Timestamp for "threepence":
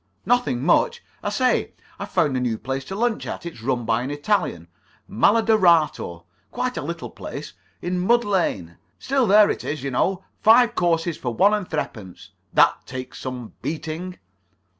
11.69-12.31